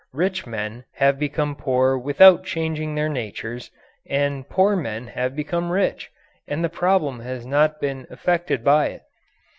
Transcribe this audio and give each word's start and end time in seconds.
Rich 0.13 0.47
men 0.47 0.83
have 0.93 1.19
become 1.19 1.55
poor 1.55 1.95
without 1.95 2.43
changing 2.43 2.95
their 2.95 3.07
natures, 3.07 3.69
and 4.09 4.49
poor 4.49 4.75
men 4.75 5.05
have 5.05 5.35
become 5.35 5.69
rich, 5.71 6.09
and 6.47 6.63
the 6.63 6.69
problem 6.69 7.19
has 7.19 7.45
not 7.45 7.79
been 7.79 8.07
affected 8.09 8.63
by 8.63 8.87
it. 8.87 9.03